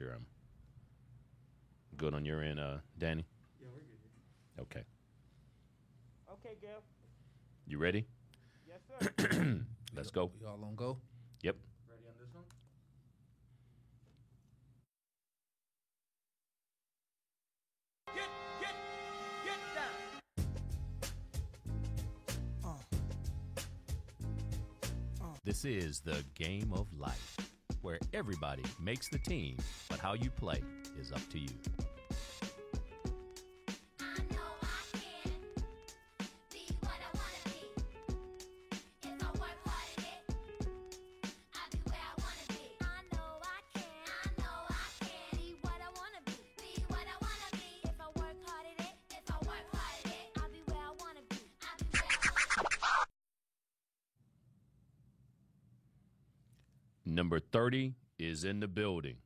[0.00, 0.24] sure I'm
[1.98, 3.26] good on your end, uh, Danny.
[3.60, 4.62] Yeah, we're good.
[4.62, 4.84] Okay.
[6.32, 6.82] Okay, Gail.
[7.66, 8.06] You ready?
[8.66, 9.60] Yes, sir.
[9.94, 10.30] Let's go.
[10.40, 10.96] Y'all on go?
[11.42, 11.56] Yep.
[11.90, 12.44] Ready on this one?
[18.14, 18.28] get,
[18.60, 18.74] get,
[19.44, 20.10] get down.
[25.44, 27.36] This is the game of life,
[27.82, 29.56] where everybody makes the team,
[29.88, 30.62] but how you play
[31.00, 31.48] is up to you.
[57.10, 59.16] Number 30 is in the building.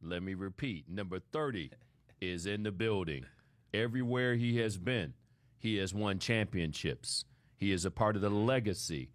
[0.00, 1.72] Let me repeat number 30
[2.22, 3.26] is in the building.
[3.74, 5.12] Everywhere he has been,
[5.58, 7.26] he has won championships.
[7.58, 9.10] He is a part of the legacy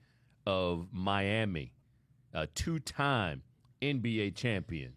[0.45, 1.73] of Miami,
[2.31, 3.41] a two time
[3.81, 4.93] NBA champion.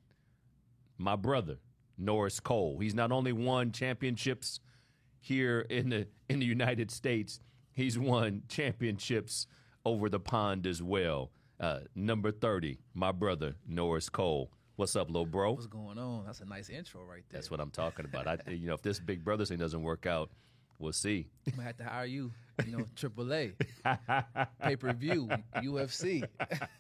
[0.99, 1.57] My brother,
[1.97, 2.81] Norris Cole.
[2.81, 4.61] He's not only won championships
[5.21, 7.41] here in the in the United States,
[7.73, 9.47] he's won championships
[9.87, 11.31] over the pond as well.
[11.63, 14.51] Uh, number 30, my brother, Norris Cole.
[14.75, 15.53] What's up, little bro?
[15.53, 16.25] What's going on?
[16.27, 17.39] That's a nice intro right there.
[17.39, 18.27] That's what I'm talking about.
[18.27, 20.31] I, you know, if this Big Brother thing doesn't work out,
[20.81, 21.29] we'll see.
[21.47, 22.33] I'm gonna have to hire you.
[22.67, 23.53] You know, AAA,
[24.63, 26.27] pay per view, UFC.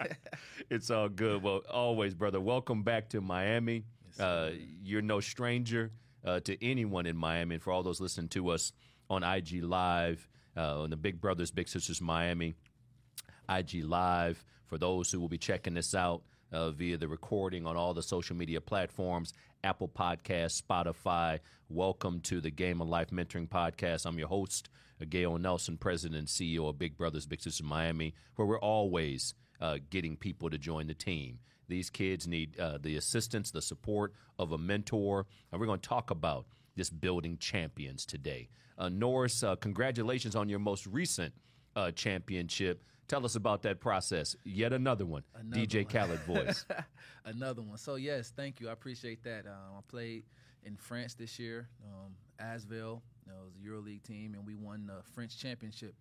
[0.70, 1.44] it's all good.
[1.44, 2.41] Well, always, brother.
[2.41, 3.84] Welcome back to Miami.
[4.08, 4.52] Yes, uh,
[4.83, 5.92] you're no stranger
[6.24, 7.55] uh, to anyone in Miami.
[7.55, 8.72] And for all those listening to us
[9.08, 12.56] on IG Live, uh, on the Big Brothers Big Sisters Miami
[13.48, 17.76] IG Live, for those who will be checking this out uh, via the recording on
[17.76, 21.40] all the social media platforms, Apple Podcasts, Spotify.
[21.68, 24.06] Welcome to the Game of Life Mentoring Podcast.
[24.06, 28.14] I'm your host, uh, Gail Nelson, President and CEO of Big Brothers Big Sisters Miami,
[28.36, 31.40] where we're always uh, getting people to join the team.
[31.68, 35.88] These kids need uh, the assistance, the support of a mentor, and we're going to
[35.88, 36.46] talk about
[36.77, 38.48] this building champions today.
[38.78, 41.34] Uh, Norris, uh, congratulations on your most recent
[41.77, 42.82] uh, championship.
[43.12, 44.36] Tell us about that process.
[44.42, 45.92] Yet another one, Another DJ one.
[45.92, 46.64] Khaled voice.
[47.27, 47.77] Another one.
[47.77, 48.70] So yes, thank you.
[48.70, 49.45] I appreciate that.
[49.45, 50.23] Um, I played
[50.64, 52.73] in France this year, um, Asvel.
[52.73, 55.95] You know, it was a EuroLeague team, and we won the French championship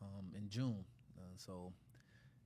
[0.00, 0.84] um, in June.
[1.18, 1.72] Uh, so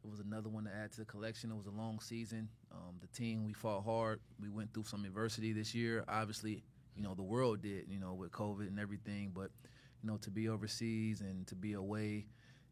[0.02, 1.50] it was another one to add to the collection.
[1.50, 2.48] It was a long season.
[2.72, 4.20] Um, the team we fought hard.
[4.40, 6.02] We went through some adversity this year.
[6.08, 6.62] Obviously,
[6.96, 7.84] you know the world did.
[7.90, 9.50] You know with COVID and everything, but
[10.02, 12.25] you know to be overseas and to be away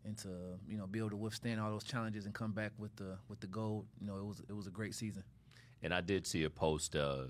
[0.07, 0.29] and to
[0.69, 3.41] you know be able to withstand all those challenges and come back with the with
[3.41, 3.87] the gold.
[4.01, 5.25] You know it was it was a great season.
[5.83, 6.95] and I did see a post.
[6.97, 7.25] Uh,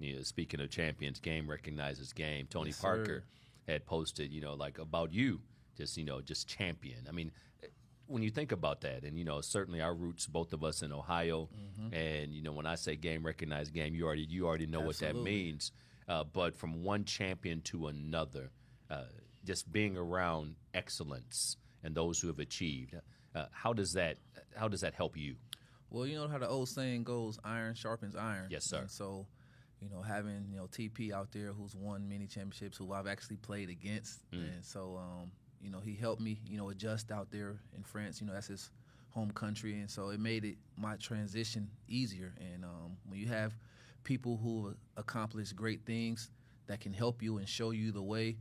[0.00, 2.46] you know, speaking of champions, game recognizes game.
[2.50, 3.24] Tony Yes, Parker
[3.66, 3.72] sir.
[3.72, 5.40] had posted, you know, like about you,
[5.76, 7.06] just you know, just champion.
[7.08, 7.30] I mean,
[8.08, 10.92] when you think about that, and you know, certainly our roots, both of us in
[10.92, 11.94] Ohio, Mm-hmm.
[11.94, 14.98] and you know, when I say game recognized game, you already you already know what
[14.98, 15.70] that means.
[16.08, 18.50] Uh, but from one champion to another,
[18.90, 19.04] uh,
[19.44, 22.94] just being around excellence and those who have achieved,
[23.34, 24.16] uh, how does that
[24.56, 25.36] how does that help you?
[25.90, 28.48] Well, you know how the old saying goes, iron sharpens iron.
[28.50, 28.78] Yes, sir.
[28.78, 29.26] And so,
[29.80, 33.36] you know, having, you know, TP out there who's won many championships, who I've actually
[33.36, 34.28] played against.
[34.32, 34.54] Mm.
[34.54, 35.30] And so, um,
[35.62, 38.20] you know, he helped me, you know, adjust out there in France.
[38.20, 38.70] You know, that's his
[39.10, 39.74] home country.
[39.74, 42.34] And so it made it my transition easier.
[42.40, 43.56] And um, when you have
[44.02, 46.30] people who accomplish great things
[46.66, 48.36] that can help you and show you the way,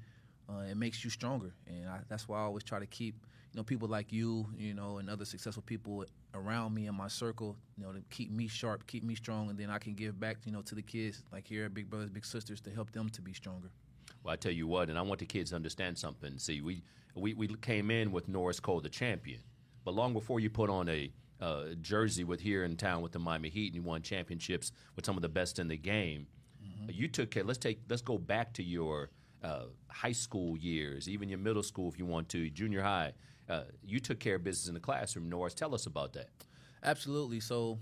[0.49, 1.53] uh, it makes you stronger.
[1.67, 3.15] And I, that's why I always try to keep,
[3.53, 6.03] you know, people like you, you know, and other successful people
[6.33, 9.57] around me in my circle, you know, to keep me sharp, keep me strong, and
[9.57, 12.09] then I can give back, you know, to the kids like here at Big Brothers
[12.09, 13.69] Big Sisters to help them to be stronger.
[14.23, 16.39] Well, I tell you what, and I want the kids to understand something.
[16.39, 16.83] See, we
[17.15, 19.41] we, we came in with Norris Cole, the champion,
[19.85, 23.19] but long before you put on a uh, jersey with here in town with the
[23.19, 26.25] Miami Heat and you won championships with some of the best in the game,
[26.89, 27.43] you took care.
[27.43, 29.11] Let's take let's go back to your
[29.43, 33.13] uh, high school years, even your middle school if you want to, junior high.
[33.49, 35.29] Uh, you took care of business in the classroom.
[35.29, 36.29] Norris, tell us about that.
[36.83, 37.39] Absolutely.
[37.39, 37.79] So,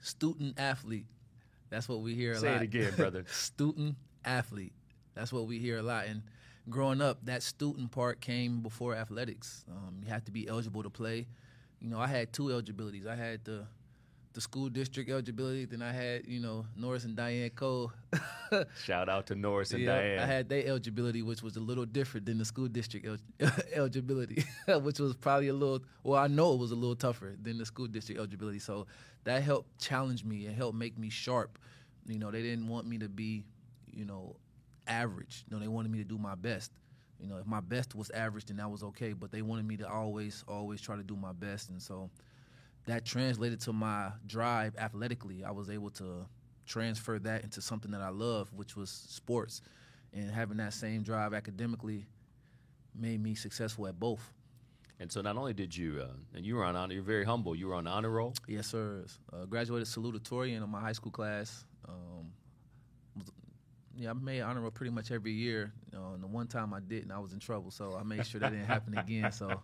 [0.00, 1.06] student athlete.
[1.70, 2.58] That's what we hear a Say lot.
[2.58, 3.24] Say it again, brother.
[3.30, 4.72] student athlete.
[5.14, 6.06] That's what we hear a lot.
[6.06, 6.22] And
[6.68, 9.64] growing up, that student part came before athletics.
[9.70, 11.26] Um, you have to be eligible to play.
[11.80, 13.06] You know, I had two eligibilities.
[13.06, 13.66] I had the
[14.36, 15.64] the school district eligibility.
[15.64, 17.90] Then I had, you know, Norris and Diane Cole.
[18.84, 20.18] Shout out to Norris and Yeah, Diane.
[20.18, 24.44] I had their eligibility, which was a little different than the school district el- eligibility,
[24.82, 25.80] which was probably a little.
[26.04, 28.58] Well, I know it was a little tougher than the school district eligibility.
[28.58, 28.86] So
[29.24, 31.58] that helped challenge me and helped make me sharp.
[32.06, 33.42] You know, they didn't want me to be,
[33.90, 34.36] you know,
[34.86, 35.46] average.
[35.50, 36.72] Know, they wanted me to do my best.
[37.18, 39.14] You know, if my best was average, then that was okay.
[39.14, 42.10] But they wanted me to always, always try to do my best, and so
[42.86, 45.44] that translated to my drive athletically.
[45.44, 46.26] I was able to
[46.66, 49.62] transfer that into something that I love, which was sports,
[50.12, 52.06] and having that same drive academically
[52.94, 54.32] made me successful at both.
[54.98, 57.54] And so not only did you, uh, and you were on honor, you're very humble.
[57.54, 58.32] You were on honor roll.
[58.48, 59.04] Yes, sir.
[59.30, 61.66] Uh, graduated salutatorian in my high school class.
[61.86, 62.32] Um,
[63.16, 63.30] was-
[63.94, 65.72] yeah, I made honor roll pretty much every year.
[65.92, 67.70] You know, and the one time I didn't, I was in trouble.
[67.70, 69.32] So I made sure that didn't happen again.
[69.32, 69.62] So,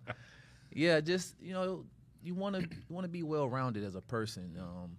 [0.70, 1.84] yeah, just you know,
[2.22, 4.56] you want to you want to be well rounded as a person.
[4.58, 4.96] Um,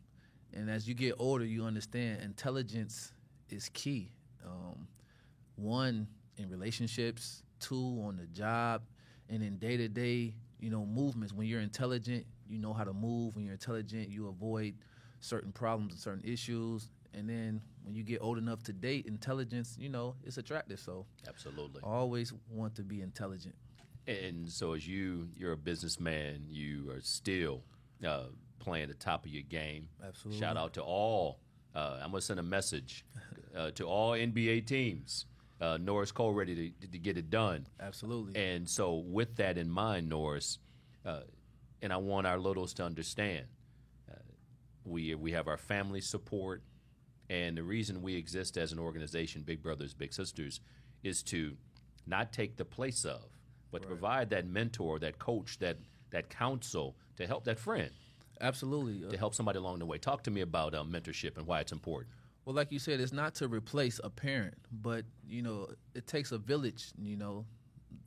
[0.54, 3.12] and as you get older, you understand intelligence
[3.50, 4.12] is key.
[4.46, 4.88] Um,
[5.56, 8.84] one in relationships, two on the job,
[9.30, 11.34] and in day to day, you know, movements.
[11.34, 13.36] When you're intelligent, you know how to move.
[13.36, 14.76] When you're intelligent, you avoid
[15.20, 16.90] certain problems and certain issues.
[17.14, 20.80] And then when you get old enough to date, intelligence, you know, it's attractive.
[20.80, 21.82] So Absolutely.
[21.84, 23.56] Always want to be intelligent.
[24.08, 27.64] And so, as you, you're a businessman, you are still
[28.06, 28.26] uh,
[28.60, 29.88] playing the top of your game.
[30.06, 30.40] Absolutely.
[30.40, 31.40] Shout out to all.
[31.76, 33.06] Uh, I'm gonna send a message
[33.58, 35.26] uh, to all NBA teams.
[35.62, 37.66] Uh, Norris Cole ready to, to get it done.
[37.80, 38.36] Absolutely.
[38.36, 40.60] And so, with that in mind, Norris,
[41.06, 41.22] uh,
[41.82, 43.46] and I want our littles to understand,
[44.12, 44.16] uh,
[44.84, 46.64] we we have our family support,
[47.30, 50.60] and the reason we exist as an organization, Big Brothers Big Sisters,
[51.04, 51.56] is to
[52.06, 53.24] not take the place of,
[53.74, 55.78] but to provide that mentor, that coach, that
[56.12, 57.90] that counsel to help that friend,
[58.42, 59.10] Absolutely.
[59.10, 59.98] To help somebody along the way.
[59.98, 62.14] Talk to me about uh, mentorship and why it's important.
[62.46, 66.32] Well, like you said, it's not to replace a parent, but you know, it takes
[66.32, 67.46] a village, you know,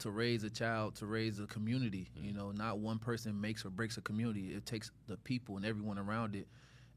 [0.00, 2.10] to raise a child, to raise a community.
[2.14, 4.48] You know, not one person makes or breaks a community.
[4.48, 6.48] It takes the people and everyone around it.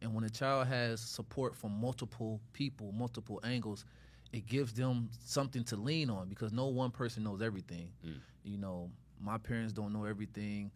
[0.01, 3.85] And when a child has support from multiple people, multiple angles,
[4.31, 7.91] it gives them something to lean on because no one person knows everything.
[8.05, 8.19] Mm.
[8.43, 10.71] You know, my parents don't know everything.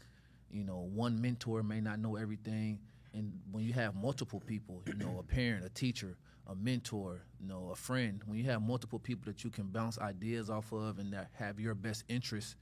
[0.49, 2.79] You know, one mentor may not know everything.
[3.13, 6.17] And when you have multiple people, you know, a parent, a teacher,
[6.47, 9.99] a mentor, you know, a friend, when you have multiple people that you can bounce
[9.99, 12.55] ideas off of and that have your best interests,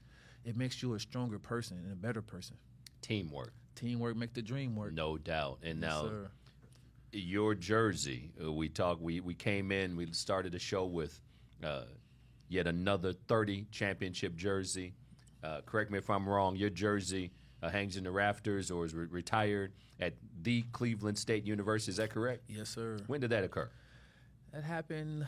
[0.44, 2.56] it makes you a stronger person and a better person.
[3.00, 4.92] Teamwork, Teamwork make the dream work.
[4.92, 5.58] no doubt.
[5.62, 6.10] And now.
[7.12, 8.30] Your jersey.
[8.42, 9.00] Uh, we talked.
[9.00, 9.96] We we came in.
[9.96, 11.20] We started the show with
[11.62, 11.82] uh,
[12.48, 14.94] yet another thirty championship jersey.
[15.42, 16.56] Uh, correct me if I'm wrong.
[16.56, 17.32] Your jersey
[17.62, 21.90] uh, hangs in the rafters or is re- retired at the Cleveland State University.
[21.90, 22.42] Is that correct?
[22.48, 22.98] Yes, sir.
[23.06, 23.68] When did that occur?
[24.52, 25.26] That happened.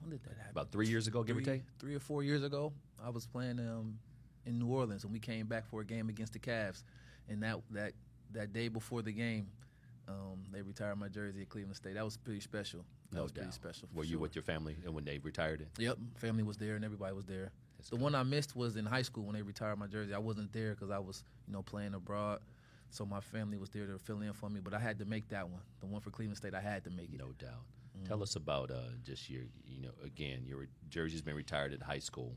[0.00, 0.50] When did that happen?
[0.52, 1.62] About three years ago, give or three, take.
[1.78, 2.72] three or four years ago.
[3.04, 3.98] I was playing um,
[4.46, 6.82] in New Orleans, and we came back for a game against the Cavs.
[7.28, 7.92] And that that
[8.32, 9.48] that day before the game,
[10.08, 11.94] um, they retired my jersey at Cleveland State.
[11.94, 12.84] That was pretty special.
[13.10, 13.88] That No was pretty special.
[13.94, 14.20] Were you sure.
[14.20, 15.68] with your family and when they retired it?
[15.78, 17.52] Yep, family was there and everybody was there.
[17.78, 20.12] That's the one I missed was in high school when they retired my jersey.
[20.12, 22.40] I wasn't there because I was, you know, playing abroad.
[22.90, 25.28] So my family was there to fill in for me, but I had to make
[25.28, 25.60] that one.
[25.80, 27.18] The one for Cleveland State, I had to make it.
[27.18, 27.64] No doubt.
[28.06, 31.98] Tell us about uh, just your, you know, again, your jersey's been retired at high
[31.98, 32.36] school.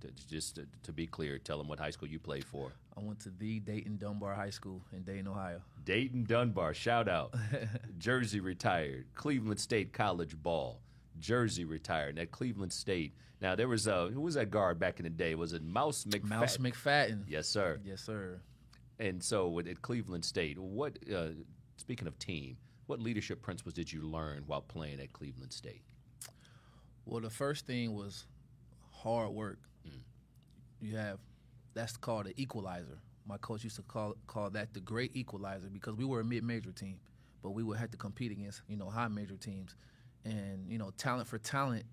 [0.00, 2.72] To, just to, to be clear, tell them what high school you played for.
[2.96, 5.60] I went to the Dayton Dunbar High School in Dayton, Ohio.
[5.84, 7.34] Dayton Dunbar, shout out.
[7.98, 9.06] Jersey retired.
[9.14, 10.80] Cleveland State College ball.
[11.20, 12.18] Jersey retired.
[12.18, 13.14] At Cleveland State.
[13.40, 15.34] Now there was a who was that guard back in the day?
[15.36, 16.28] Was it Mouse McFadden?
[16.28, 17.24] Mouse McFadden.
[17.28, 17.78] Yes, sir.
[17.84, 18.40] Yes, sir.
[18.98, 21.28] And so with- at Cleveland State, what uh,
[21.76, 25.82] speaking of team, what leadership principles did you learn while playing at Cleveland State?
[27.04, 28.26] Well, the first thing was
[29.02, 29.58] hard work.
[29.86, 30.00] Mm.
[30.80, 31.18] You have
[31.74, 32.98] that's called an equalizer.
[33.26, 36.72] My coach used to call call that the great equalizer because we were a mid-major
[36.72, 36.98] team,
[37.42, 39.76] but we would have to compete against you know high major teams,
[40.24, 41.84] and you know talent for talent,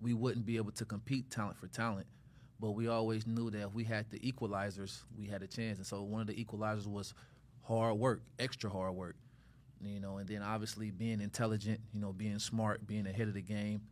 [0.00, 2.06] we wouldn't be able to compete talent for talent.
[2.60, 5.78] But we always knew that if we had the equalizers, we had a chance.
[5.78, 7.14] And so one of the equalizers was
[7.62, 9.14] hard work, extra hard work
[9.80, 13.42] you know, and then obviously being intelligent, you know, being smart, being ahead of the
[13.42, 13.82] game,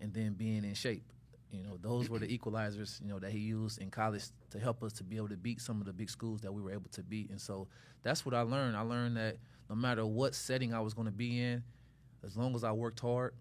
[0.00, 1.12] and then being in shape.
[1.50, 4.82] You know, those were the equalizers, you know, that he used in college to help
[4.82, 6.90] us to be able to beat some of the big schools that we were able
[6.90, 7.30] to beat.
[7.30, 7.68] And so
[8.02, 8.76] that's what I learned.
[8.76, 9.38] I learned that
[9.70, 11.62] no matter what setting I was going to be in,
[12.24, 13.32] as long as I worked hard,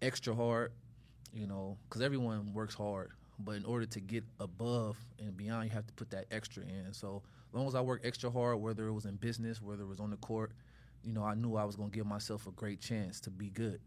[0.00, 0.72] extra hard,
[1.32, 3.10] you know, because everyone works hard.
[3.38, 6.92] But in order to get above and beyond, you have to put that extra in.
[6.92, 9.88] So as long as I worked extra hard, whether it was in business, whether it
[9.88, 10.52] was on the court,
[11.02, 13.50] you know, I knew I was going to give myself a great chance to be
[13.50, 13.80] good.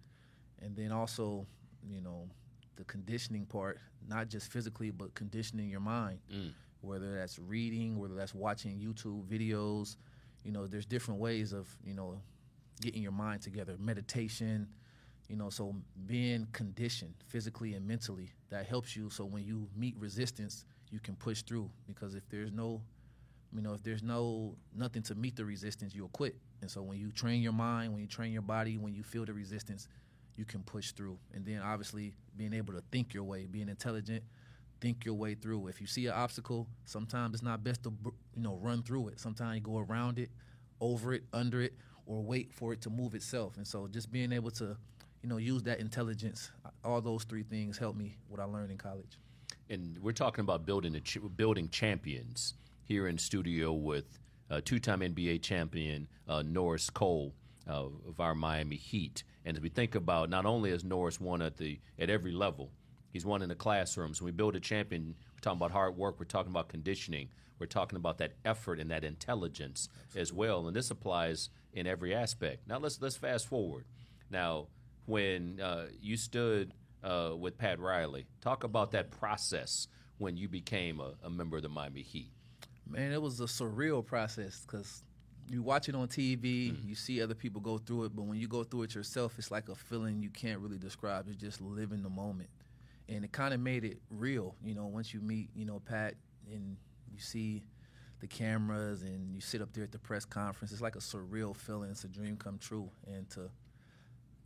[0.62, 1.46] And then also,
[1.88, 2.28] you know,
[2.76, 6.52] the conditioning part, not just physically, but conditioning your mind, mm.
[6.82, 9.98] whether that's reading, whether that's watching YouTube videos.
[10.44, 12.22] You know, there's different ways of, you know,
[12.82, 13.76] getting your mind together.
[13.80, 14.68] Meditation,
[15.28, 19.10] You know, so being conditioned physically and mentally that helps you.
[19.10, 22.82] So when you meet resistance, you can push through because if there's no
[23.56, 26.36] you know, if there's no nothing to meet the resistance, you'll quit.
[26.62, 29.26] And so when you train your mind, when you train your body, when you feel
[29.26, 29.88] the resistance,
[30.38, 31.18] you can push through.
[31.34, 34.24] And then obviously being able to think your way, being intelligent,
[34.82, 35.68] think your way through.
[35.68, 37.94] If you see an obstacle, sometimes it's not best to
[38.36, 39.20] you know run through it.
[39.20, 40.30] Sometimes you go around it,
[40.82, 41.74] over it, under it,
[42.06, 43.58] or wait for it to move itself.
[43.58, 44.76] And so just being able to
[45.24, 46.52] you know use that intelligence,
[46.84, 49.18] all those three things helped me what I learned in college.
[49.70, 54.20] and we're talking about building ch- building champions here in studio with
[54.52, 57.34] uh, two-time NBA champion uh, Norris Cole
[57.68, 59.24] uh, of our Miami Heat.
[59.44, 62.72] And as we think about, not only has Norris won at the at every level,
[63.12, 64.22] he's won in the classrooms.
[64.22, 66.20] When we build a champion, we're talking about hard work.
[66.20, 67.30] We're talking about conditioning.
[67.60, 70.68] We're talking about that effort and that intelligence as well.
[70.68, 72.68] And this applies in every aspect.
[72.68, 73.86] Now let's let's fast forward.
[74.30, 74.68] Now,
[75.06, 81.00] when uh, you stood uh, with Pat Riley, talk about that process when you became
[81.00, 82.32] a, a member of the Miami Heat.
[82.88, 85.04] Man, it was a surreal process because
[85.50, 86.90] you watch it on TV, mm-hmm.
[86.90, 89.52] you see other people go through it, but when you go through it yourself, it's
[89.52, 91.28] like a feeling you can't really describe.
[91.28, 92.50] It's just living the moment,
[93.08, 94.56] and it kind of made it real.
[94.64, 96.16] You know, once you meet, you know, Pat,
[96.52, 96.78] and
[97.12, 97.64] you see
[98.22, 101.56] the cameras, and you sit up there at the press conference, it's like a surreal
[101.56, 101.92] feeling.
[101.92, 103.50] It's a dream come true, and to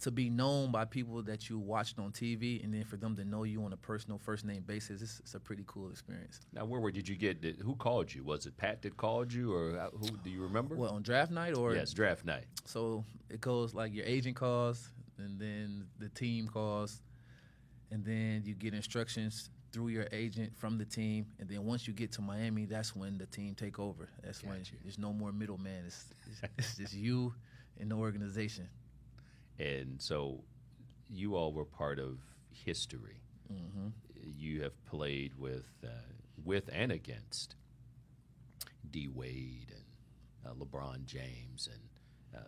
[0.01, 3.25] to be known by people that you watched on TV, and then for them to
[3.25, 6.39] know you on a personal first name basis, it's, it's a pretty cool experience.
[6.53, 7.41] Now, where were, did you get?
[7.41, 8.23] Did, who called you?
[8.23, 10.07] Was it Pat that called you, or uh, who?
[10.23, 10.75] Do you remember?
[10.75, 12.45] Well, on draft night or yes, draft night.
[12.65, 17.01] So it goes like your agent calls, and then the team calls,
[17.91, 21.93] and then you get instructions through your agent from the team, and then once you
[21.93, 24.09] get to Miami, that's when the team take over.
[24.23, 24.73] That's when Gotcha.
[24.81, 25.83] there's no more middleman.
[25.85, 27.33] It's, it's, it's just you
[27.79, 28.67] and the organization.
[29.59, 30.43] And so,
[31.09, 32.19] you all were part of
[32.51, 33.21] history.
[33.47, 33.87] hmm
[34.37, 35.89] You have played with, uh,
[36.43, 37.55] with and against
[38.89, 39.83] D Wade and
[40.45, 42.47] uh, LeBron James, and uh,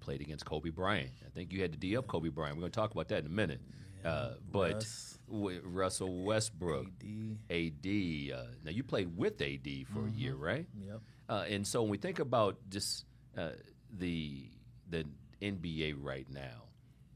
[0.00, 1.10] played against Kobe Bryant.
[1.26, 2.56] I think you had to D up Kobe Bryant.
[2.56, 3.60] We're going to talk about that in a minute.
[4.04, 5.18] uh, but Russ.
[5.28, 7.38] with Russell Westbrook, AD.
[7.50, 8.32] AD.
[8.32, 10.66] Uh, now you played with AD for a year, right?
[10.86, 11.00] Yep.
[11.28, 13.04] Uh, and so when we think about just
[13.36, 13.50] uh,
[13.98, 14.48] the
[14.88, 15.04] the
[15.40, 16.64] NBA right now,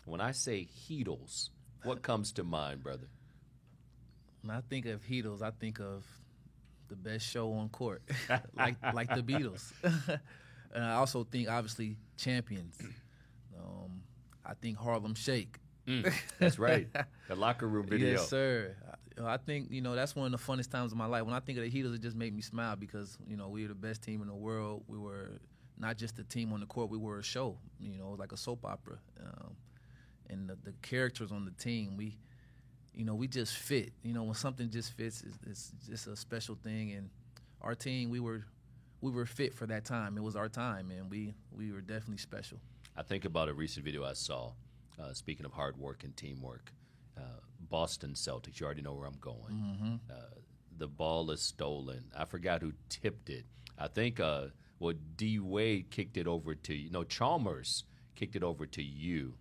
[0.05, 1.51] when I say Heatles,
[1.85, 3.09] what comes to mind, brother?
[4.43, 6.05] When I think of Heatles, I think of
[6.89, 8.03] the best show on court,
[8.57, 9.73] like like the Beatles.
[10.75, 12.79] and I also think, obviously, champions.
[13.59, 14.03] Um,
[14.45, 15.59] I think Harlem Shake.
[16.39, 16.89] That's right,
[17.29, 18.13] the locker room video.
[18.13, 18.77] Yes, sir.
[19.19, 21.25] I, I think you know that's one of the funnest times of my life.
[21.25, 23.63] When I think of the Heatles, it just made me smile because you know we
[23.63, 24.85] were the best team in the world.
[24.87, 25.41] We were
[25.79, 27.57] not just a team on the court; we were a show.
[27.81, 28.99] You know, like a soap opera.
[29.21, 29.57] Um,
[30.29, 32.17] and the, the characters on the team, we,
[32.95, 33.93] you know, we just fit.
[34.03, 36.93] You know, when something just fits, it's, it's just a special thing.
[36.93, 37.11] And
[37.61, 38.45] our team, we were,
[39.01, 40.17] we were fit for that time.
[40.17, 42.59] It was our time, and we we were definitely special.
[42.97, 44.53] I think about a recent video I saw.
[45.01, 46.71] Uh, speaking of hard work and teamwork,
[47.17, 48.61] uh, Boston Celtics.
[48.61, 49.53] You already know where I'm going.
[49.53, 49.95] Mm-hmm.
[50.11, 50.15] Uh,
[50.77, 52.05] the ball is stolen.
[52.17, 53.45] I forgot who tipped it.
[53.79, 54.49] I think uh,
[54.83, 56.91] well, D Wade kicked it over to you.
[56.91, 57.85] No, Chalmers
[58.15, 59.35] kicked it over to you,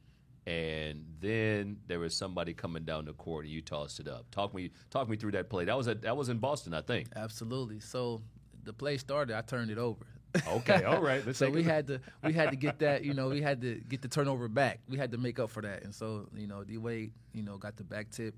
[0.46, 4.30] and then there was somebody coming down the court and you tossed it up.
[4.32, 5.66] Talk me, talk me through that play.
[5.66, 7.08] That was at, that was in Boston, I think.
[7.16, 7.80] Absolutely.
[7.80, 8.22] So
[8.64, 9.36] the play started.
[9.36, 10.06] I turned it over.
[10.48, 11.24] Okay, all right.
[11.36, 13.76] So we a- had to we had to get that you know we had to
[13.76, 14.80] get the turnover back.
[14.88, 17.58] We had to make up for that, and so you know D Wade you know
[17.58, 18.36] got the back tip,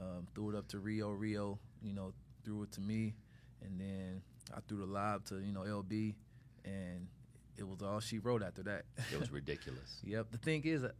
[0.00, 1.10] um, threw it up to Rio.
[1.10, 2.12] Rio you know
[2.44, 3.14] threw it to me,
[3.64, 4.20] and then
[4.54, 6.14] I threw the lob to you know LB,
[6.64, 7.06] and
[7.56, 8.84] it was all she wrote after that.
[9.12, 10.00] It was ridiculous.
[10.04, 10.32] Yep.
[10.32, 10.90] The thing is, uh,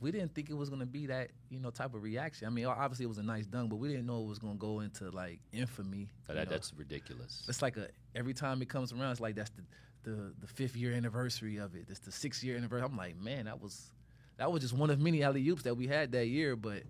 [0.00, 2.46] we didn't think it was gonna be that you know type of reaction.
[2.46, 4.54] I mean, obviously it was a nice dunk, but we didn't know it was gonna
[4.54, 6.08] go into like infamy.
[6.26, 6.50] That, you know.
[6.50, 7.44] that's ridiculous.
[7.48, 9.62] It's like a every time it comes around, it's like that's the
[10.04, 11.86] the, the fifth year anniversary of it.
[11.88, 12.86] It's the sixth year anniversary.
[12.90, 13.92] I'm like, man, that was
[14.38, 16.56] that was just one of many alley oops that we had that year.
[16.56, 16.82] But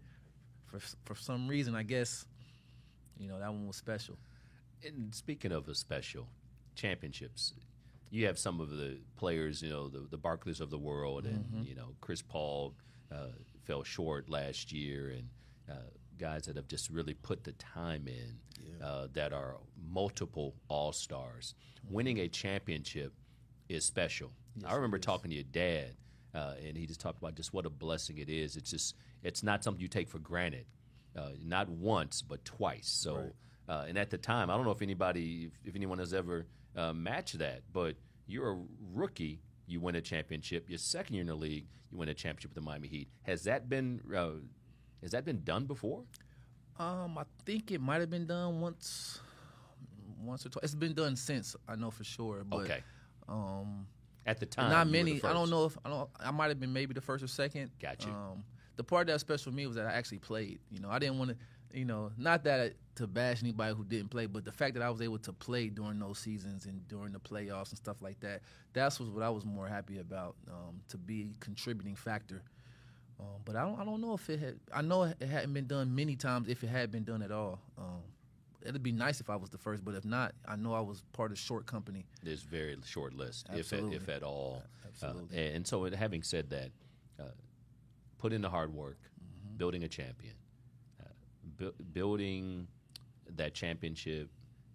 [0.65, 2.25] for for some reason, I guess
[3.19, 4.17] you know that one was special.
[4.85, 6.27] And speaking of a special
[6.75, 7.53] championships,
[8.13, 11.67] you have some of the players, you know, the, the Barkleys of the world, and
[11.67, 12.75] you know, Chris Paul
[13.11, 13.29] uh,
[13.65, 15.29] fell short last year, and
[15.71, 15.89] uh,
[16.19, 19.57] guys that have just really put the time in, uh, that are
[19.91, 21.55] multiple All Stars.
[21.89, 23.15] Winning a championship
[23.71, 24.31] is special.
[24.67, 25.97] I remember talking to your dad,
[26.35, 28.57] uh, and he just talked about just what a blessing it is.
[28.57, 30.67] It's just it's not something you take for granted,
[31.17, 32.89] uh, not once but twice.
[32.89, 33.17] So,
[33.71, 36.45] uh, and at the time, I don't know if anybody, if, if anyone has ever
[36.77, 38.59] uh, matched that, but you're a
[38.93, 40.69] rookie you win a championship.
[40.69, 43.09] Your second year in the league, you win a championship with the Miami Heat.
[43.23, 44.31] Has that been uh,
[45.03, 46.05] has that been done before?
[46.79, 49.21] Um, I think it might have been done once,
[50.21, 50.65] once or twice.
[50.65, 52.45] It's been done since I know for sure.
[52.45, 52.83] But, okay,
[53.29, 53.87] Um,
[54.27, 55.25] at the time, not you were the many.
[55.25, 56.09] I don't know if I don't.
[56.21, 57.71] I might have been maybe the first or second.
[57.81, 58.13] Got you.
[58.13, 58.45] Um,
[58.77, 60.61] the part that was special for me was that I actually played.
[60.71, 61.37] You know, I didn't want to.
[61.75, 64.91] You know, not that to bash anybody who didn't play, but the fact that I
[64.91, 68.43] was able to play during those seasons and during the playoffs and stuff like that.
[68.75, 70.37] That's was what I was more happy about.
[70.49, 72.43] Um, to be a contributing factor.
[73.19, 73.79] Um, but I don't.
[73.81, 74.59] I don't know if it had.
[74.75, 76.49] I know it hadn't been done many times.
[76.49, 77.61] If it had been done at all.
[77.79, 78.03] Um,
[78.65, 81.03] It'd be nice if I was the first, but if not, I know I was
[81.13, 82.07] part of short company.
[82.23, 84.63] There's very short list, if at, if at all.
[84.87, 85.37] Absolutely.
[85.37, 86.71] Uh, and so, having said that,
[87.19, 87.25] uh,
[88.19, 89.57] put in the hard work, Mm-hmm.
[89.57, 90.42] building a champion, uh,
[91.57, 92.67] bu- building
[93.37, 94.29] that championship,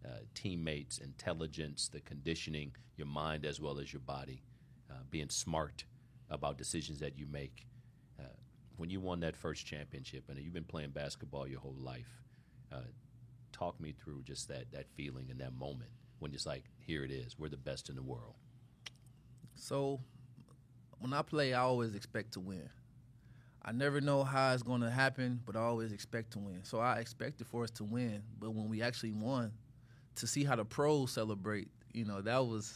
[0.05, 4.43] uh, teammates, intelligence, the conditioning, your mind as well as your body,
[4.89, 5.86] uh, being smart
[6.29, 7.67] about decisions that you make.
[8.19, 8.24] Uh,
[8.77, 12.24] when you won that first championship, and you've been playing basketball your whole life,
[12.72, 12.81] uh,
[13.51, 17.12] talk me through just that that feeling and that moment when it's like, here it
[17.12, 18.36] is, we're the best in the world.
[19.55, 20.00] So
[21.00, 22.69] when I play, I always expect to win.
[23.67, 26.62] I never know how it's going to happen, but I always expect to win.
[26.63, 29.51] So I expected for us to win, but when we actually won,
[30.15, 32.74] to see how the pros celebrate, you know, that was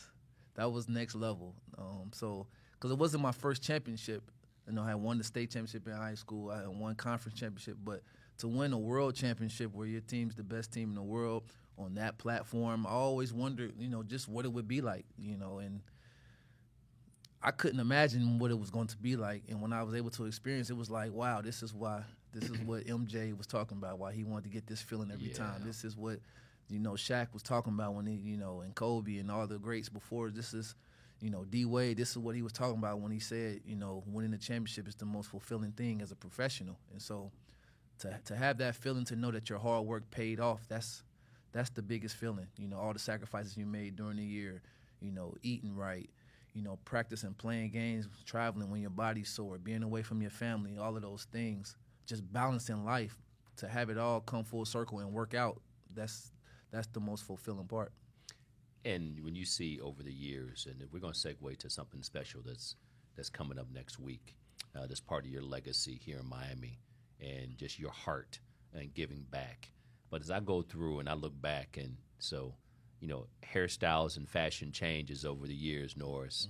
[0.55, 1.55] that was next level.
[1.77, 4.29] Um, so because it wasn't my first championship,
[4.67, 7.77] you know, I had won the state championship in high school, I won conference championship,
[7.85, 8.01] but
[8.39, 11.43] to win a world championship where your team's the best team in the world
[11.77, 15.37] on that platform, I always wondered, you know, just what it would be like, you
[15.37, 15.81] know, and
[17.43, 19.43] I couldn't imagine what it was going to be like.
[19.49, 22.03] And when I was able to experience, it was like, wow, this is why.
[22.33, 23.97] This is what MJ was talking about.
[23.97, 25.61] Why he wanted to get this feeling every time.
[25.65, 26.19] This is what,
[26.69, 29.57] you know, Shaq was talking about when he, you know, and Kobe and all the
[29.57, 30.29] greats before.
[30.29, 30.75] This is,
[31.19, 31.97] you know, D Wade.
[31.97, 34.87] This is what he was talking about when he said, you know, winning the championship
[34.87, 36.77] is the most fulfilling thing as a professional.
[36.91, 37.31] And so,
[37.99, 41.03] to to have that feeling, to know that your hard work paid off, that's
[41.51, 42.47] that's the biggest feeling.
[42.57, 44.61] You know, all the sacrifices you made during the year.
[45.01, 46.07] You know, eating right
[46.53, 50.77] you know, practicing, playing games, traveling when your body's sore, being away from your family,
[50.77, 53.17] all of those things, just balancing life
[53.57, 55.61] to have it all come full circle and work out.
[55.93, 56.31] That's
[56.71, 57.91] that's the most fulfilling part.
[58.83, 62.41] And when you see over the years, and we're going to segue to something special
[62.45, 62.75] that's
[63.15, 64.35] that's coming up next week,
[64.75, 66.79] uh, that's part of your legacy here in Miami,
[67.19, 68.39] and just your heart
[68.73, 69.69] and giving back.
[70.09, 72.55] But as I go through and I look back, and so
[73.01, 76.47] you know, hairstyles and fashion changes over the years, Norris.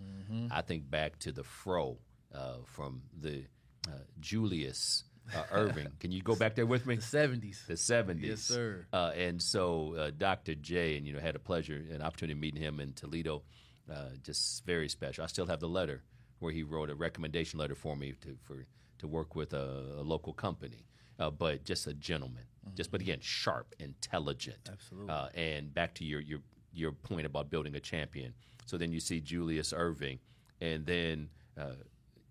[0.51, 1.97] I think back to the fro
[2.35, 3.45] uh, from the
[3.87, 5.97] uh, Julius uh, Erving.
[5.99, 6.95] Can you go back there with me?
[6.97, 7.63] The seventies.
[7.67, 8.29] the seventies.
[8.29, 8.85] Yes, sir.
[8.93, 10.55] Uh, and so uh, Dr.
[10.55, 13.43] J, and you know, had a pleasure and opportunity meeting him in Toledo.
[13.91, 15.23] Uh, just very special.
[15.23, 16.03] I still have the letter
[16.39, 18.65] where he wrote a recommendation letter for me to for
[18.99, 20.85] to work with a, a local company.
[21.21, 22.43] Uh, but just a gentleman.
[22.75, 24.69] Just but again, sharp, intelligent.
[24.71, 25.09] Absolutely.
[25.09, 26.39] Uh, and back to your your
[26.73, 28.33] your point about building a champion.
[28.65, 30.19] So then you see Julius Erving,
[30.59, 31.29] and then
[31.59, 31.75] uh,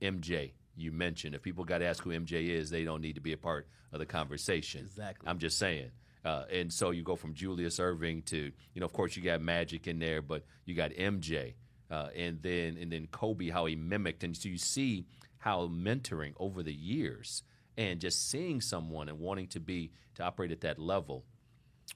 [0.03, 0.53] MJ.
[0.77, 3.33] You mentioned if people got to ask who MJ is, they don't need to be
[3.33, 4.83] a part of the conversation.
[4.83, 5.29] Exactly.
[5.29, 5.91] I'm just saying.
[6.25, 9.41] Uh, and so you go from Julius Erving to, you know, of course you got
[9.41, 11.55] Magic in there, but you got MJ,
[11.91, 15.07] uh, and then and then Kobe, how he mimicked, and so you see
[15.39, 17.43] how mentoring over the years,
[17.77, 21.25] and just seeing someone and wanting to be to operate at that level.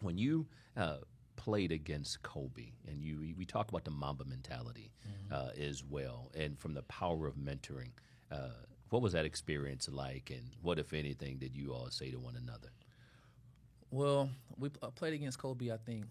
[0.01, 0.99] When you uh,
[1.37, 4.93] played against Kobe, and you we talk about the Mamba mentality
[5.31, 7.91] uh, as well, and from the power of mentoring.
[8.31, 8.49] Uh,
[8.91, 12.37] what was that experience like, and what, if anything, did you all say to one
[12.37, 12.69] another?
[13.91, 16.05] Well, we uh, played against Kobe, I think,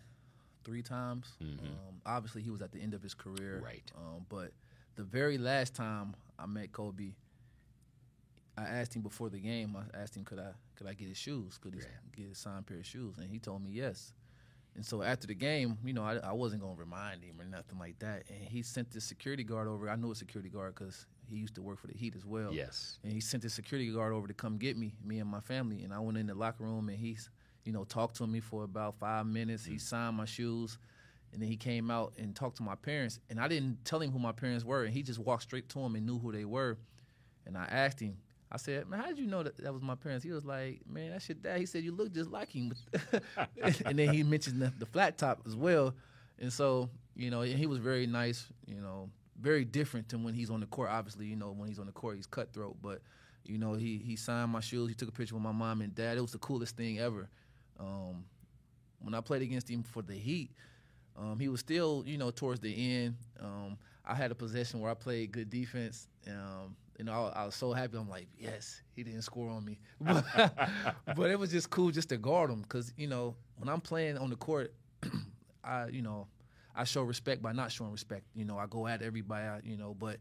[0.65, 1.31] three times.
[1.41, 3.61] Um, obviously, he was at the end of his career.
[3.63, 3.89] Right.
[3.95, 4.51] Um, but
[4.95, 7.13] the very last time I met Kobe,
[8.57, 9.75] I asked him before the game.
[9.75, 11.57] I asked him, could I could I get his shoes?
[11.57, 11.87] Could he Yeah.
[12.15, 13.17] get a signed pair of shoes?
[13.17, 14.13] And he told me yes.
[14.75, 17.77] And so after the game, you know, I, I wasn't gonna remind him or nothing
[17.77, 18.23] like that.
[18.29, 19.89] And he sent the security guard over.
[19.89, 22.51] I knew a security guard because he used to work for the Heat as well.
[22.51, 22.99] Yes.
[23.03, 25.83] And he sent the security guard over to come get me, me and my family.
[25.83, 27.29] And I went in the locker room and he's,
[27.65, 29.63] you know, talked to me for about five minutes.
[29.63, 29.81] He mm.
[29.81, 30.77] signed my shoes.
[31.31, 33.19] And then he came out and talked to my parents.
[33.29, 34.83] And I didn't tell him who my parents were.
[34.83, 36.77] And he just walked straight to him and knew who they were.
[37.45, 38.17] And I asked him,
[38.53, 40.23] I said, man, how did you know that that was my parents?
[40.23, 41.59] He was like, man, that's your dad.
[41.59, 42.71] He said, you look just like him.
[43.85, 45.95] and then he mentioned the, the flat top as well.
[46.39, 49.09] And so, you know, and he was very nice, you know,
[49.41, 50.91] very different than when he's on the court.
[50.91, 52.77] Obviously, you know, when he's on the court, he's cutthroat.
[52.79, 53.01] But,
[53.43, 54.87] you know, he, he signed my shoes.
[54.87, 56.19] He took a picture with my mom and dad.
[56.19, 57.27] It was the coolest thing ever.
[57.79, 58.23] Um,
[58.99, 60.51] when I played against him for the Heat,
[61.17, 63.15] um, he was still, you know, towards the end.
[63.39, 66.07] Um, I had a possession where I played good defense.
[66.27, 67.97] Um, you know, I, I was so happy.
[67.97, 70.23] I'm like, yes, he didn't score on me, but,
[71.15, 74.17] but it was just cool just to guard him because you know when I'm playing
[74.17, 74.73] on the court,
[75.63, 76.27] I you know
[76.75, 78.25] I show respect by not showing respect.
[78.35, 79.69] You know, I go at everybody.
[79.69, 80.17] You know, but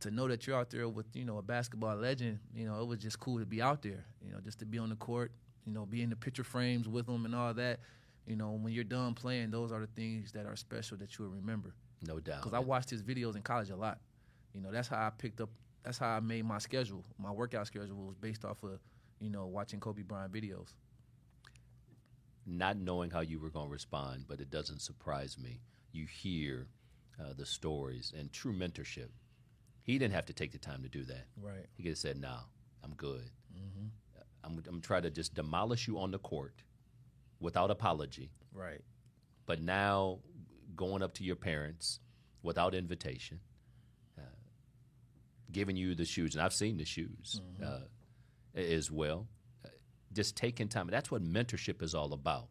[0.00, 2.86] to know that you're out there with you know a basketball legend, you know, it
[2.86, 4.04] was just cool to be out there.
[4.24, 5.32] You know, just to be on the court.
[5.66, 7.78] You know, be in the picture frames with them and all that.
[8.26, 11.28] You know, when you're done playing, those are the things that are special that you'll
[11.28, 11.74] remember.
[12.06, 12.42] No doubt.
[12.42, 13.98] Because I watched his videos in college a lot.
[14.54, 15.50] You know, that's how I picked up.
[15.84, 17.04] That's how I made my schedule.
[17.18, 18.80] My workout schedule was based off of,
[19.20, 20.74] you know, watching Kobe Bryant videos.
[22.46, 25.60] not knowing how you were going to respond, but it doesn't surprise me.
[25.92, 26.66] You hear
[27.20, 29.08] uh, the stories and true mentorship.
[29.82, 31.26] He didn't have to take the time to do that.
[31.40, 31.66] Right.
[31.76, 32.36] He could have said, "No,
[32.82, 33.30] I'm good.
[34.44, 36.62] I'm, I'm trying to just demolish you on the court
[37.40, 38.80] without apology." Right.
[39.46, 40.20] But now,
[40.76, 42.00] going up to your parents
[42.42, 43.51] without invitation, uh,
[45.52, 47.80] giving you the shoes, and I've seen the shoes uh,
[48.54, 49.28] as well.
[49.64, 49.68] Uh,
[50.12, 50.88] just taking time.
[50.90, 52.48] That's what mentorship is all about.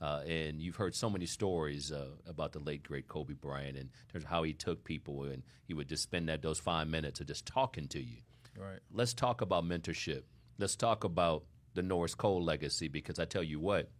[0.00, 3.88] Uh, and you've heard so many stories uh, about the late great Kobe Bryant and
[3.88, 6.86] in terms of how he took people and he would just spend that those five
[6.86, 8.18] minutes of just talking to you.
[8.58, 8.80] Right.
[8.92, 10.22] Let's talk about mentorship.
[10.58, 13.90] Let's talk about the Norris Cole legacy because I tell you what,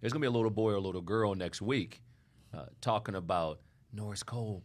[0.00, 2.02] there's going to be a little boy or a little girl next week
[2.54, 3.60] uh, talking about
[3.92, 4.62] Norris Cole.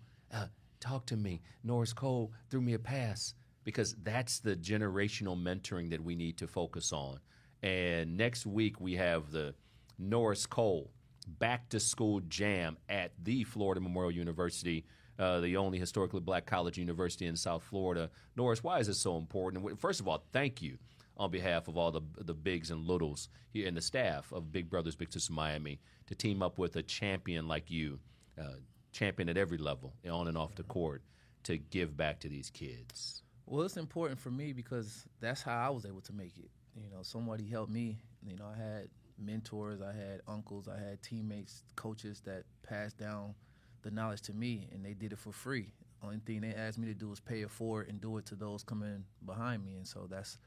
[0.80, 1.42] Talk to me.
[1.64, 6.48] Norris Cole threw me a pass because that's the generational mentoring that we need to
[6.48, 7.20] focus on.
[7.62, 9.54] And next week we have the
[9.98, 10.92] Norris Cole
[11.28, 14.86] back to school jam at the Florida Memorial University,
[15.20, 18.10] uh, the only historically black college university in South Florida.
[18.36, 19.80] Norris, why is this so important?
[19.80, 20.78] First of all, thank you
[21.18, 24.70] on behalf of all the the bigs and littles here and the staff of Big
[24.70, 28.00] Brothers Big Sisters Miami to team up with a champion like you,
[28.40, 28.56] uh,
[28.92, 31.04] champion at every level, on and off the court,
[31.44, 33.22] to give back to these kids.
[33.46, 36.52] Well, it's important for me because that's how I was able to make it.
[36.76, 37.98] You know, somebody helped me.
[38.26, 43.34] You know, I had mentors, I had uncles, I had teammates, coaches that passed down
[43.82, 45.72] the knowledge to me, and they did it for free.
[46.04, 48.36] Only thing they asked me to do was pay it forward and do it to
[48.36, 50.38] those coming behind me, and so that's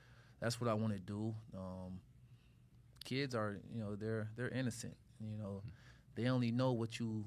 [0.40, 1.34] that's what I want to do.
[1.54, 2.00] Um,
[3.04, 4.96] kids are, you know, they're they're innocent.
[5.20, 5.62] You know,
[6.14, 7.26] they only know what you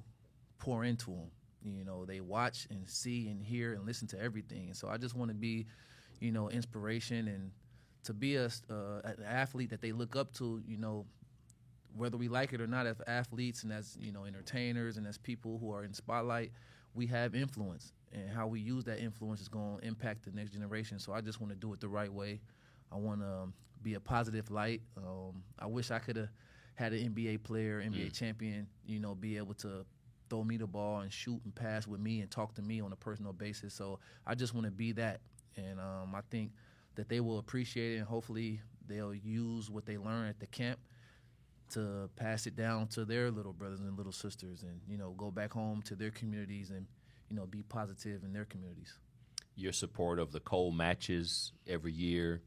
[0.60, 1.32] pour into them.
[1.64, 4.68] You know, they watch and see and hear and listen to everything.
[4.68, 5.66] And so I just want to be,
[6.20, 7.52] you know, inspiration and
[8.04, 10.62] to be a, uh, an athlete that they look up to.
[10.68, 11.06] You know,
[11.96, 15.18] whether we like it or not, as athletes and as you know, entertainers and as
[15.18, 16.52] people who are in spotlight,
[16.94, 20.52] we have influence, and how we use that influence is going to impact the next
[20.52, 21.00] generation.
[21.00, 22.40] So I just want to do it the right way.
[22.92, 24.82] I want to um, be a positive light.
[24.98, 26.30] Um, I wish I could have
[26.76, 29.86] had an NBA player, NBA champion, you know, be able to
[30.30, 32.92] throw me the ball and shoot and pass with me and talk to me on
[32.92, 33.74] a personal basis.
[33.74, 35.22] So I just want to be that,
[35.56, 36.52] and um, I think
[36.96, 40.80] that they will appreciate it, and hopefully they'll use what they learn at the camp
[41.72, 45.32] to pass it down to their little brothers and little sisters, and you know, go
[45.32, 46.86] back home to their communities and
[47.30, 48.98] you know, be positive in their communities.
[49.56, 52.42] Your support of the Cole matches every year,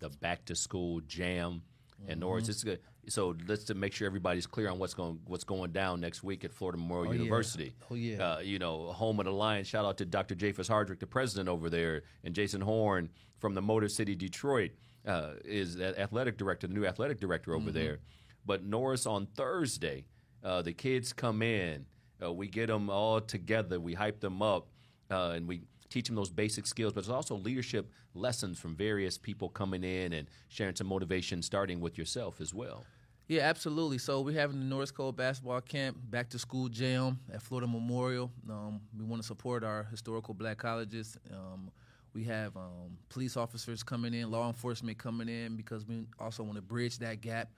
[0.00, 1.62] the back to school jam,
[2.06, 2.48] and Norris.
[2.48, 2.80] It's good.
[3.08, 6.44] So let's to make sure everybody's clear on what's going what's going down next week
[6.44, 7.22] at Florida Memorial Oh, yeah.
[7.22, 7.74] University.
[7.90, 8.34] Oh, yeah.
[8.34, 9.66] Uh, you know, home of the Lions.
[9.66, 10.34] Shout out to Dr.
[10.34, 14.72] Jaffus Hardrick, the president over there, and Jason Horn from the Motor City Detroit
[15.06, 17.98] uh, is the athletic director, the new athletic director over there.
[18.44, 20.04] But Norris on Thursday,
[20.42, 21.86] uh, the kids come in.
[22.22, 23.78] Uh, we get them all together.
[23.78, 24.68] We hype them up,
[25.10, 26.92] uh, and we teach them those basic skills.
[26.92, 31.80] But there's also leadership lessons from various people coming in and sharing some motivation, starting
[31.80, 32.84] with yourself as well.
[33.28, 33.98] Yeah, absolutely.
[33.98, 38.30] So we're having the Norris Cole basketball camp, back to school jam at Florida Memorial.
[38.48, 41.18] Um, we want to support our historical black colleges.
[41.30, 41.70] Um,
[42.14, 46.56] we have um, police officers coming in, law enforcement coming in, because we also want
[46.56, 47.50] to bridge that gap,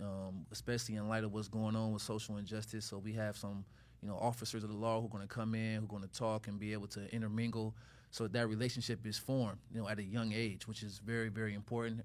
[0.00, 2.84] um, especially in light of what's going on with social injustice.
[2.84, 3.64] So we have some,
[4.02, 6.02] you know, officers of the law who are going to come in, who are going
[6.02, 7.76] to talk and be able to intermingle,
[8.10, 11.54] so that relationship is formed, you know, at a young age, which is very, very
[11.54, 12.02] important.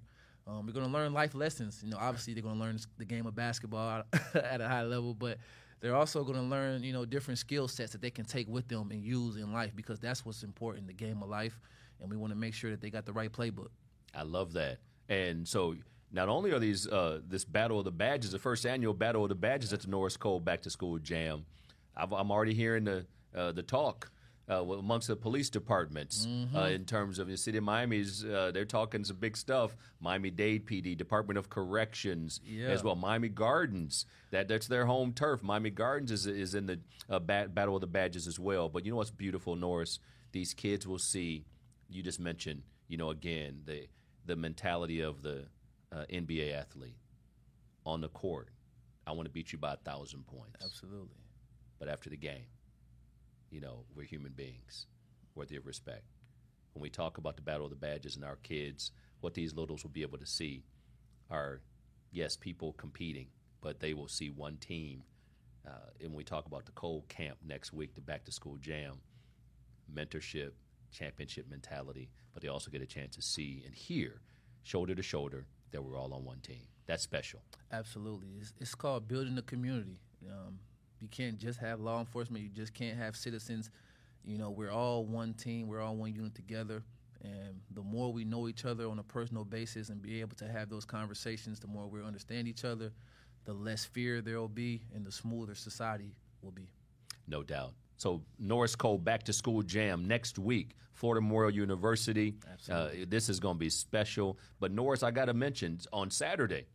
[0.48, 1.82] Um, we're going to learn life lessons.
[1.84, 5.14] You know, obviously they're going to learn the game of basketball at a high level,
[5.14, 5.38] but
[5.82, 8.68] they're also going to learn, you know, different skill sets that they can take with
[8.68, 11.60] them and use in life because that's what's important, the game of life.
[12.00, 13.70] And we want to make sure that they got the right playbook.
[14.16, 14.78] I love that.
[15.10, 15.76] And so
[16.12, 19.30] not only are these uh, this Battle of the Badges, the first annual Battle of
[19.30, 21.46] the Badges at the Norris Cole Back to School Jam,
[21.96, 23.06] I've, I'm already hearing the
[23.36, 24.12] uh, the talk
[24.50, 28.24] uh, well, amongst the police departments uh, in terms of the city of Miami's.
[28.24, 29.76] Uh, they're talking some big stuff.
[30.00, 32.68] Miami Dade PD, Department of Corrections, Yeah.
[32.68, 32.96] as well.
[32.96, 35.44] Miami Gardens, that that's their home turf.
[35.44, 36.80] Miami Gardens is is in the
[37.10, 38.70] uh, bat, battle of the badges as well.
[38.70, 40.00] But you know what's beautiful, Norris?
[40.32, 41.46] These kids will see.
[41.90, 43.88] You just mentioned, you know, again the
[44.26, 45.46] the mentality of the
[45.92, 46.96] uh, NBA athlete
[47.86, 48.50] on the court.
[49.06, 51.16] I want to beat you by a thousand points Absolutely.
[51.80, 52.44] but after the game,
[53.50, 54.88] you know, we're human beings
[55.36, 56.04] worthy of respect.
[56.74, 59.84] When we talk about the battle of the badges and our kids, what these littles
[59.84, 60.64] will be able to see
[61.30, 61.62] are,
[62.12, 63.28] yes, people competing,
[63.62, 65.04] but they will see one team.
[65.66, 68.58] Uh, and when we talk about the Cole camp next week, the back to school
[68.58, 69.00] jam,
[69.94, 70.52] mentorship,
[70.92, 74.22] championship mentality, but they also get a chance to see and hear,
[74.64, 76.68] shoulder to shoulder, that we're all on one team.
[76.86, 77.42] That's special.
[77.72, 78.30] Absolutely.
[78.40, 80.00] It's, it's called building a community.
[80.30, 80.60] Um,
[81.00, 82.44] you can't just have law enforcement.
[82.44, 83.70] You just can't have citizens.
[84.24, 85.68] You know, we're all one team.
[85.68, 86.84] We're all one unit together.
[87.24, 90.48] And the more we know each other on a personal basis and be able to
[90.48, 92.92] have those conversations, the more we understand each other,
[93.46, 96.70] the less fear there will be, and the smoother society will be.
[97.28, 97.74] No doubt.
[97.98, 102.36] So Norris Cole back to school jam next week, Florida Memorial University.
[102.52, 103.02] Absolutely.
[103.02, 104.38] Uh, this is going to be special.
[104.60, 106.66] But Norris, I got to mention on Saturday.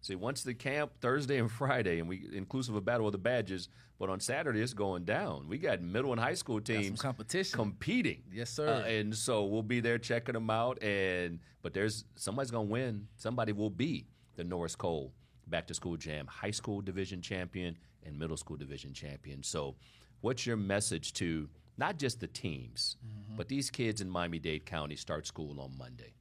[0.00, 3.68] See, once the camp Thursday and Friday, and we inclusive of Battle of the Badges,
[3.98, 5.48] but on Saturday it's going down.
[5.48, 7.56] We got middle and high school teams competition.
[7.56, 8.22] competing.
[8.32, 8.68] Yes, sir.
[8.84, 10.82] Uh, and so we'll be there checking them out.
[10.82, 13.08] And but there's somebody's going to win.
[13.16, 14.06] Somebody will be
[14.36, 15.12] the Norris Cole
[15.48, 19.42] Back to School Jam high school division champion and middle school division champion.
[19.42, 19.76] So,
[20.20, 22.96] what's your message to not just the teams,
[23.36, 26.14] but these kids in Miami Dade County start school on Monday?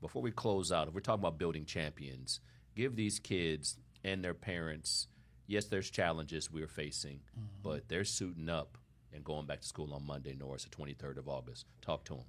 [0.00, 2.40] Before we close out, if we're talking about building champions,
[2.74, 5.08] give these kids and their parents.
[5.46, 7.62] Yes, there's challenges we're facing, mm-hmm.
[7.62, 8.78] but they're suiting up
[9.12, 11.66] and going back to school on Monday, Norris, the 23rd of August.
[11.80, 12.24] Talk to them.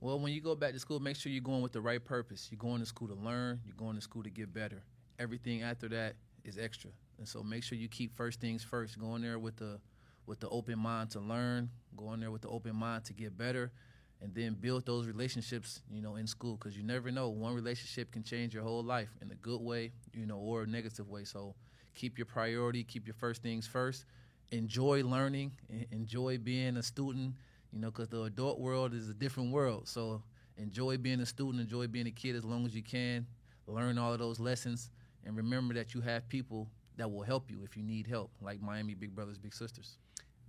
[0.00, 2.48] Well, when you go back to school, make sure you're going with the right purpose.
[2.50, 4.82] You're going to school to learn, you're going to school to get better.
[5.18, 6.14] Everything after that
[6.44, 6.90] is extra.
[7.18, 8.98] And so make sure you keep first things first.
[8.98, 9.78] Go in there with the
[10.26, 13.36] with the open mind to learn, go in there with the open mind to get
[13.36, 13.72] better,
[14.22, 17.28] and then build those relationships, you know, in school because you never know.
[17.28, 20.66] One relationship can change your whole life in a good way, you know, or a
[20.66, 21.24] negative way.
[21.24, 21.54] So
[21.94, 24.04] keep your priority, keep your first things first.
[24.52, 25.52] Enjoy learning,
[25.90, 27.34] enjoy being a student,
[27.72, 29.88] you know, because the adult world is a different world.
[29.88, 30.22] So
[30.58, 33.26] enjoy being a student, enjoy being a kid as long as you can.
[33.66, 34.90] Learn all of those lessons,
[35.24, 38.60] and remember that you have people that will help you if you need help, like
[38.60, 39.96] Miami Big Brothers Big Sisters.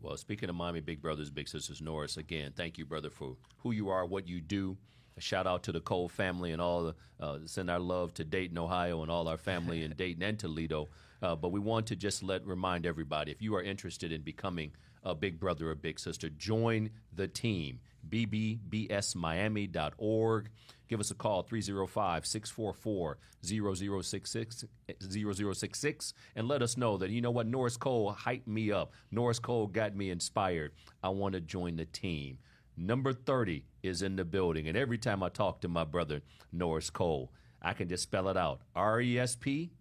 [0.02, 3.72] Well, speaking of Miami Big Brothers, Big Sisters, Norris, again, thank you, brother, for who
[3.72, 4.76] you are, what you do.
[5.16, 8.24] A shout out to the Cole family and all the, uh, send our love to
[8.24, 10.90] Dayton, Ohio, and all our family in Dayton and Toledo.
[11.22, 14.72] Uh, but we want to just let remind everybody if you are interested in becoming
[15.04, 20.50] a big brother or big sister, join the team, BBBSmiami.org.
[20.88, 24.66] Give us a call, 305 644 0066,
[25.10, 28.92] 0066, and let us know that, you know what, Norris Cole hyped me up.
[29.10, 30.74] Norris Cole got me inspired.
[31.02, 32.38] I want to join the team.
[32.78, 34.68] Number 30 is in the building.
[34.68, 38.38] And every time I talk to my brother, Norris Cole, I can just spell it
[38.38, 39.72] out R E S P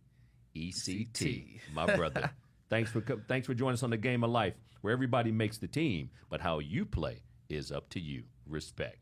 [0.54, 1.60] E C T.
[1.72, 2.30] My brother.
[2.70, 5.66] Thanks for thanks for joining us on the Game of Life, where everybody makes the
[5.66, 8.22] team, but how you play is up to you.
[8.46, 8.98] Respect.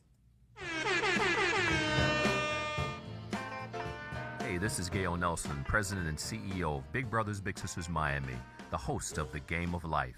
[4.41, 8.33] Hey, this is Gail Nelson, President and CEO of Big Brothers Big Sisters Miami,
[8.71, 10.17] the host of the Game of Life.